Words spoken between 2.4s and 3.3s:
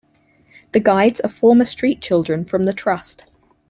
from the trust.